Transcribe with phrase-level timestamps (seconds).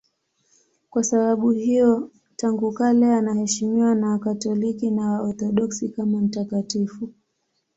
[0.89, 7.09] Kwa sababu hiyo tangu kale anaheshimiwa na Wakatoliki na Waorthodoksi kama mtakatifu.